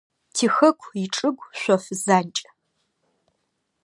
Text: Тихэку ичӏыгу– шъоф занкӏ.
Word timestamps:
Тихэку 0.35 0.87
ичӏыгу– 1.03 1.47
шъоф 1.59 1.83
занкӏ. 2.03 2.43